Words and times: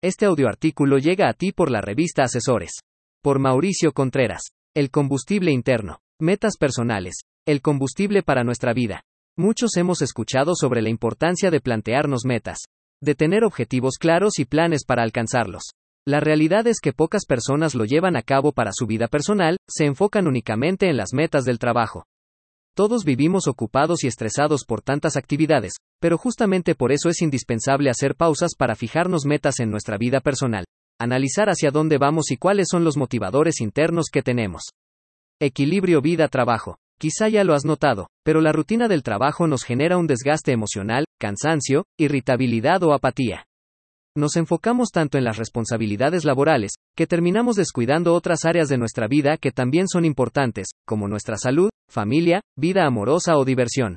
Este 0.00 0.26
audioartículo 0.26 0.98
llega 0.98 1.28
a 1.28 1.32
ti 1.32 1.50
por 1.50 1.72
la 1.72 1.80
revista 1.80 2.22
Asesores. 2.22 2.70
Por 3.20 3.40
Mauricio 3.40 3.90
Contreras. 3.90 4.42
El 4.72 4.92
combustible 4.92 5.50
interno. 5.50 5.98
Metas 6.20 6.56
personales. 6.56 7.16
El 7.44 7.60
combustible 7.62 8.22
para 8.22 8.44
nuestra 8.44 8.72
vida. 8.72 9.02
Muchos 9.36 9.76
hemos 9.76 10.00
escuchado 10.00 10.54
sobre 10.54 10.82
la 10.82 10.88
importancia 10.88 11.50
de 11.50 11.60
plantearnos 11.60 12.24
metas. 12.24 12.58
De 13.02 13.16
tener 13.16 13.42
objetivos 13.42 13.96
claros 13.98 14.38
y 14.38 14.44
planes 14.44 14.84
para 14.84 15.02
alcanzarlos. 15.02 15.64
La 16.06 16.20
realidad 16.20 16.68
es 16.68 16.78
que 16.78 16.92
pocas 16.92 17.26
personas 17.26 17.74
lo 17.74 17.84
llevan 17.84 18.16
a 18.16 18.22
cabo 18.22 18.52
para 18.52 18.70
su 18.72 18.86
vida 18.86 19.08
personal, 19.08 19.56
se 19.68 19.84
enfocan 19.84 20.28
únicamente 20.28 20.88
en 20.88 20.96
las 20.96 21.12
metas 21.12 21.44
del 21.44 21.58
trabajo. 21.58 22.04
Todos 22.78 23.04
vivimos 23.04 23.48
ocupados 23.48 24.04
y 24.04 24.06
estresados 24.06 24.64
por 24.64 24.82
tantas 24.82 25.16
actividades, 25.16 25.78
pero 26.00 26.16
justamente 26.16 26.76
por 26.76 26.92
eso 26.92 27.08
es 27.08 27.22
indispensable 27.22 27.90
hacer 27.90 28.14
pausas 28.14 28.52
para 28.56 28.76
fijarnos 28.76 29.26
metas 29.26 29.58
en 29.58 29.68
nuestra 29.68 29.98
vida 29.98 30.20
personal, 30.20 30.64
analizar 30.96 31.48
hacia 31.48 31.72
dónde 31.72 31.98
vamos 31.98 32.30
y 32.30 32.36
cuáles 32.36 32.68
son 32.70 32.84
los 32.84 32.96
motivadores 32.96 33.60
internos 33.60 34.10
que 34.12 34.22
tenemos. 34.22 34.62
Equilibrio 35.40 36.00
vida-trabajo. 36.00 36.76
Quizá 37.00 37.28
ya 37.28 37.42
lo 37.42 37.54
has 37.54 37.64
notado, 37.64 38.10
pero 38.24 38.40
la 38.40 38.52
rutina 38.52 38.86
del 38.86 39.02
trabajo 39.02 39.48
nos 39.48 39.64
genera 39.64 39.96
un 39.96 40.06
desgaste 40.06 40.52
emocional, 40.52 41.04
cansancio, 41.18 41.84
irritabilidad 41.98 42.84
o 42.84 42.92
apatía. 42.92 43.46
Nos 44.16 44.36
enfocamos 44.36 44.90
tanto 44.92 45.18
en 45.18 45.24
las 45.24 45.36
responsabilidades 45.36 46.24
laborales, 46.24 46.74
que 46.96 47.08
terminamos 47.08 47.56
descuidando 47.56 48.14
otras 48.14 48.44
áreas 48.44 48.68
de 48.68 48.78
nuestra 48.78 49.08
vida 49.08 49.36
que 49.36 49.50
también 49.50 49.88
son 49.88 50.04
importantes, 50.04 50.68
como 50.86 51.08
nuestra 51.08 51.36
salud, 51.38 51.70
familia, 51.88 52.40
vida 52.56 52.86
amorosa 52.86 53.36
o 53.36 53.44
diversión. 53.44 53.96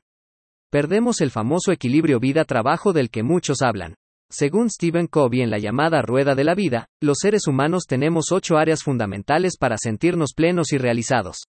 Perdemos 0.71 1.21
el 1.21 1.31
famoso 1.31 1.71
equilibrio 1.71 2.19
vida-trabajo 2.19 2.93
del 2.93 3.09
que 3.09 3.23
muchos 3.23 3.61
hablan. 3.61 3.95
Según 4.31 4.69
Stephen 4.69 5.07
Covey 5.07 5.41
en 5.41 5.49
la 5.49 5.59
llamada 5.59 6.01
Rueda 6.01 6.35
de 6.35 6.45
la 6.45 6.55
Vida, 6.55 6.87
los 7.01 7.17
seres 7.19 7.47
humanos 7.47 7.83
tenemos 7.85 8.31
ocho 8.31 8.57
áreas 8.57 8.81
fundamentales 8.81 9.57
para 9.59 9.75
sentirnos 9.77 10.31
plenos 10.33 10.71
y 10.71 10.77
realizados. 10.77 11.43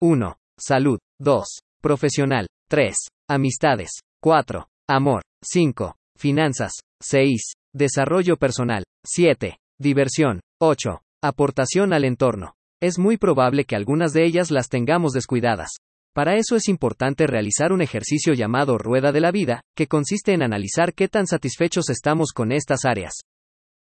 1. 0.00 0.36
Salud. 0.58 0.98
2. 1.20 1.46
Profesional. 1.80 2.48
3. 2.68 2.94
Amistades. 3.28 4.00
4. 4.20 4.66
Amor. 4.88 5.22
5. 5.44 5.94
Finanzas. 6.16 6.72
6. 7.00 7.52
Desarrollo 7.72 8.36
personal. 8.36 8.82
7. 9.06 9.56
Diversión. 9.78 10.40
8. 10.60 11.00
Aportación 11.22 11.92
al 11.92 12.04
entorno. 12.04 12.57
Es 12.80 12.96
muy 12.96 13.16
probable 13.16 13.64
que 13.64 13.74
algunas 13.74 14.12
de 14.12 14.24
ellas 14.24 14.52
las 14.52 14.68
tengamos 14.68 15.12
descuidadas. 15.12 15.78
Para 16.14 16.36
eso 16.36 16.54
es 16.54 16.68
importante 16.68 17.26
realizar 17.26 17.72
un 17.72 17.82
ejercicio 17.82 18.34
llamado 18.34 18.78
Rueda 18.78 19.10
de 19.10 19.20
la 19.20 19.32
Vida, 19.32 19.62
que 19.76 19.88
consiste 19.88 20.32
en 20.32 20.42
analizar 20.42 20.94
qué 20.94 21.08
tan 21.08 21.26
satisfechos 21.26 21.90
estamos 21.90 22.30
con 22.32 22.52
estas 22.52 22.84
áreas. 22.84 23.14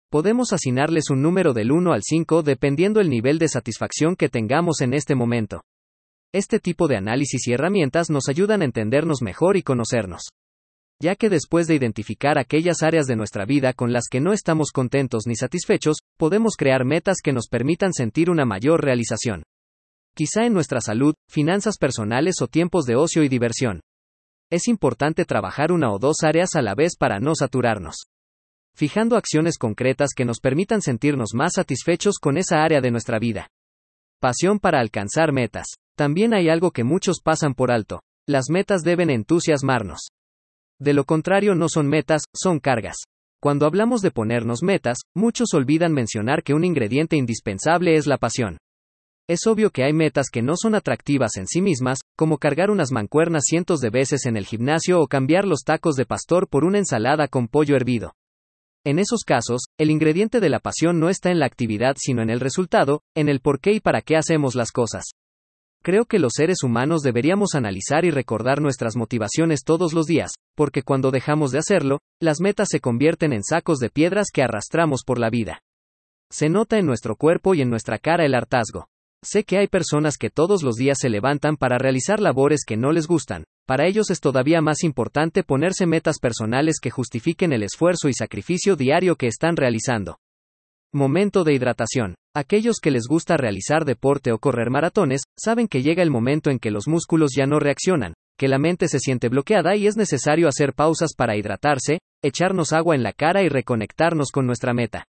Podemos 0.09 0.53
asignarles 0.53 1.09
un 1.09 1.21
número 1.21 1.51
del 1.51 1.73
1 1.73 1.91
al 1.91 2.03
5 2.03 2.41
dependiendo 2.43 3.01
el 3.01 3.09
nivel 3.09 3.37
de 3.37 3.49
satisfacción 3.49 4.15
que 4.15 4.29
tengamos 4.29 4.79
en 4.79 4.93
este 4.93 5.13
momento. 5.13 5.61
Este 6.33 6.61
tipo 6.61 6.87
de 6.87 6.95
análisis 6.95 7.45
y 7.47 7.51
herramientas 7.51 8.09
nos 8.09 8.29
ayudan 8.29 8.61
a 8.61 8.65
entendernos 8.65 9.21
mejor 9.21 9.57
y 9.57 9.63
conocernos 9.63 10.29
ya 11.01 11.15
que 11.15 11.29
después 11.29 11.67
de 11.67 11.75
identificar 11.75 12.37
aquellas 12.37 12.81
áreas 12.83 13.05
de 13.05 13.15
nuestra 13.15 13.45
vida 13.45 13.73
con 13.73 13.91
las 13.91 14.05
que 14.09 14.21
no 14.21 14.33
estamos 14.33 14.71
contentos 14.71 15.23
ni 15.27 15.35
satisfechos, 15.35 15.97
podemos 16.17 16.55
crear 16.55 16.85
metas 16.85 17.17
que 17.23 17.33
nos 17.33 17.47
permitan 17.47 17.93
sentir 17.93 18.29
una 18.29 18.45
mayor 18.45 18.83
realización. 18.83 19.43
Quizá 20.15 20.45
en 20.45 20.53
nuestra 20.53 20.79
salud, 20.79 21.13
finanzas 21.29 21.77
personales 21.77 22.41
o 22.41 22.47
tiempos 22.47 22.85
de 22.85 22.95
ocio 22.95 23.23
y 23.23 23.27
diversión. 23.27 23.81
Es 24.49 24.67
importante 24.67 25.25
trabajar 25.25 25.71
una 25.71 25.91
o 25.91 25.99
dos 25.99 26.17
áreas 26.23 26.55
a 26.55 26.61
la 26.61 26.75
vez 26.75 26.95
para 26.97 27.19
no 27.19 27.35
saturarnos. 27.35 28.05
Fijando 28.75 29.17
acciones 29.17 29.57
concretas 29.57 30.11
que 30.15 30.25
nos 30.25 30.39
permitan 30.39 30.81
sentirnos 30.81 31.33
más 31.33 31.53
satisfechos 31.55 32.19
con 32.19 32.37
esa 32.37 32.63
área 32.63 32.79
de 32.79 32.91
nuestra 32.91 33.19
vida. 33.19 33.49
Pasión 34.21 34.59
para 34.59 34.79
alcanzar 34.79 35.33
metas. 35.33 35.67
También 35.97 36.33
hay 36.33 36.49
algo 36.49 36.71
que 36.71 36.83
muchos 36.83 37.19
pasan 37.21 37.53
por 37.53 37.71
alto. 37.71 38.01
Las 38.27 38.49
metas 38.49 38.81
deben 38.81 39.09
entusiasmarnos. 39.09 40.09
De 40.79 40.93
lo 40.93 41.05
contrario 41.05 41.55
no 41.55 41.69
son 41.69 41.87
metas, 41.87 42.23
son 42.33 42.59
cargas. 42.59 42.97
Cuando 43.41 43.65
hablamos 43.65 44.01
de 44.01 44.11
ponernos 44.11 44.63
metas, 44.63 44.97
muchos 45.15 45.53
olvidan 45.53 45.93
mencionar 45.93 46.43
que 46.43 46.53
un 46.53 46.65
ingrediente 46.65 47.15
indispensable 47.15 47.95
es 47.95 48.07
la 48.07 48.17
pasión. 48.17 48.57
Es 49.27 49.47
obvio 49.47 49.71
que 49.71 49.83
hay 49.83 49.93
metas 49.93 50.27
que 50.31 50.41
no 50.41 50.55
son 50.55 50.75
atractivas 50.75 51.37
en 51.37 51.47
sí 51.47 51.61
mismas, 51.61 51.99
como 52.15 52.37
cargar 52.37 52.69
unas 52.69 52.91
mancuernas 52.91 53.43
cientos 53.47 53.79
de 53.79 53.89
veces 53.89 54.25
en 54.25 54.37
el 54.37 54.45
gimnasio 54.45 54.99
o 54.99 55.07
cambiar 55.07 55.45
los 55.45 55.61
tacos 55.63 55.95
de 55.95 56.05
pastor 56.05 56.47
por 56.47 56.63
una 56.63 56.77
ensalada 56.77 57.27
con 57.27 57.47
pollo 57.47 57.75
hervido. 57.75 58.13
En 58.83 58.99
esos 58.99 59.23
casos, 59.23 59.61
el 59.79 59.89
ingrediente 59.89 60.39
de 60.39 60.49
la 60.49 60.59
pasión 60.59 60.99
no 60.99 61.09
está 61.09 61.31
en 61.31 61.39
la 61.39 61.47
actividad 61.47 61.95
sino 61.97 62.21
en 62.21 62.29
el 62.29 62.39
resultado, 62.39 63.01
en 63.15 63.29
el 63.29 63.39
por 63.39 63.59
qué 63.59 63.71
y 63.73 63.79
para 63.79 64.01
qué 64.01 64.15
hacemos 64.15 64.53
las 64.53 64.71
cosas. 64.71 65.05
Creo 65.85 66.05
que 66.05 66.17
los 66.17 66.31
seres 66.35 66.63
humanos 66.63 67.03
deberíamos 67.03 67.53
analizar 67.53 68.05
y 68.05 68.09
recordar 68.09 68.59
nuestras 68.59 68.95
motivaciones 68.95 69.63
todos 69.63 69.93
los 69.93 70.07
días, 70.07 70.31
porque 70.55 70.81
cuando 70.81 71.11
dejamos 71.11 71.51
de 71.51 71.59
hacerlo, 71.59 71.99
las 72.19 72.41
metas 72.41 72.69
se 72.71 72.79
convierten 72.79 73.33
en 73.33 73.43
sacos 73.43 73.77
de 73.77 73.91
piedras 73.91 74.29
que 74.33 74.41
arrastramos 74.41 75.03
por 75.05 75.19
la 75.19 75.29
vida. 75.29 75.59
Se 76.31 76.49
nota 76.49 76.79
en 76.79 76.87
nuestro 76.87 77.15
cuerpo 77.15 77.53
y 77.53 77.61
en 77.61 77.69
nuestra 77.69 77.99
cara 77.99 78.25
el 78.25 78.33
hartazgo. 78.33 78.87
Sé 79.23 79.43
que 79.43 79.59
hay 79.59 79.67
personas 79.67 80.17
que 80.17 80.31
todos 80.31 80.63
los 80.63 80.73
días 80.73 80.97
se 80.99 81.09
levantan 81.09 81.55
para 81.55 81.77
realizar 81.77 82.19
labores 82.19 82.61
que 82.65 82.77
no 82.77 82.91
les 82.91 83.05
gustan, 83.05 83.43
para 83.67 83.85
ellos 83.85 84.09
es 84.09 84.19
todavía 84.19 84.61
más 84.61 84.83
importante 84.83 85.43
ponerse 85.43 85.85
metas 85.85 86.17
personales 86.17 86.79
que 86.81 86.89
justifiquen 86.89 87.53
el 87.53 87.61
esfuerzo 87.61 88.09
y 88.09 88.13
sacrificio 88.15 88.75
diario 88.75 89.17
que 89.17 89.27
están 89.27 89.55
realizando. 89.55 90.17
Momento 90.95 91.43
de 91.43 91.53
hidratación. 91.53 92.15
Aquellos 92.33 92.77
que 92.81 92.89
les 92.89 93.03
gusta 93.05 93.35
realizar 93.35 93.83
deporte 93.83 94.31
o 94.31 94.39
correr 94.39 94.69
maratones, 94.69 95.23
saben 95.37 95.67
que 95.67 95.81
llega 95.81 96.01
el 96.01 96.09
momento 96.09 96.49
en 96.49 96.57
que 96.57 96.71
los 96.71 96.87
músculos 96.87 97.31
ya 97.35 97.45
no 97.45 97.59
reaccionan, 97.59 98.13
que 98.39 98.47
la 98.47 98.59
mente 98.59 98.87
se 98.87 98.99
siente 98.99 99.27
bloqueada 99.27 99.75
y 99.75 99.87
es 99.87 99.97
necesario 99.97 100.47
hacer 100.47 100.71
pausas 100.71 101.11
para 101.13 101.35
hidratarse, 101.35 101.99
echarnos 102.23 102.71
agua 102.71 102.95
en 102.95 103.03
la 103.03 103.11
cara 103.11 103.43
y 103.43 103.49
reconectarnos 103.49 104.31
con 104.31 104.45
nuestra 104.45 104.73
meta. 104.73 105.03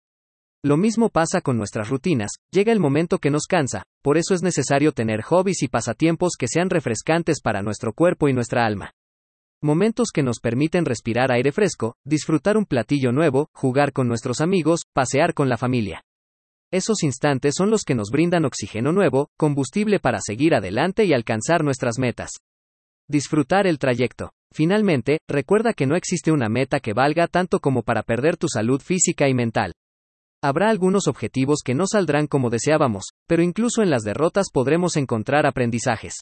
Lo 0.64 0.78
mismo 0.78 1.10
pasa 1.10 1.42
con 1.42 1.58
nuestras 1.58 1.90
rutinas, 1.90 2.30
llega 2.50 2.72
el 2.72 2.80
momento 2.80 3.18
que 3.18 3.30
nos 3.30 3.44
cansa, 3.46 3.82
por 4.02 4.16
eso 4.16 4.32
es 4.32 4.42
necesario 4.42 4.92
tener 4.92 5.20
hobbies 5.20 5.62
y 5.62 5.68
pasatiempos 5.68 6.36
que 6.38 6.48
sean 6.48 6.70
refrescantes 6.70 7.42
para 7.42 7.60
nuestro 7.60 7.92
cuerpo 7.92 8.30
y 8.30 8.32
nuestra 8.32 8.64
alma. 8.64 8.92
Momentos 9.64 10.08
que 10.12 10.22
nos 10.22 10.40
permiten 10.40 10.84
respirar 10.84 11.32
aire 11.32 11.50
fresco, 11.50 11.96
disfrutar 12.04 12.58
un 12.58 12.66
platillo 12.66 13.12
nuevo, 13.12 13.48
jugar 13.54 13.94
con 13.94 14.06
nuestros 14.06 14.42
amigos, 14.42 14.82
pasear 14.92 15.32
con 15.32 15.48
la 15.48 15.56
familia. 15.56 16.02
Esos 16.70 17.02
instantes 17.02 17.54
son 17.56 17.70
los 17.70 17.84
que 17.84 17.94
nos 17.94 18.10
brindan 18.10 18.44
oxígeno 18.44 18.92
nuevo, 18.92 19.30
combustible 19.38 20.00
para 20.00 20.18
seguir 20.20 20.54
adelante 20.54 21.06
y 21.06 21.14
alcanzar 21.14 21.64
nuestras 21.64 21.98
metas. 21.98 22.32
Disfrutar 23.08 23.66
el 23.66 23.78
trayecto. 23.78 24.32
Finalmente, 24.52 25.20
recuerda 25.30 25.72
que 25.72 25.86
no 25.86 25.96
existe 25.96 26.30
una 26.30 26.50
meta 26.50 26.78
que 26.78 26.92
valga 26.92 27.26
tanto 27.26 27.58
como 27.58 27.82
para 27.82 28.02
perder 28.02 28.36
tu 28.36 28.48
salud 28.48 28.82
física 28.82 29.30
y 29.30 29.32
mental. 29.32 29.72
Habrá 30.42 30.68
algunos 30.68 31.08
objetivos 31.08 31.60
que 31.64 31.74
no 31.74 31.86
saldrán 31.86 32.26
como 32.26 32.50
deseábamos, 32.50 33.04
pero 33.26 33.42
incluso 33.42 33.80
en 33.80 33.88
las 33.88 34.02
derrotas 34.02 34.48
podremos 34.52 34.98
encontrar 34.98 35.46
aprendizajes. 35.46 36.16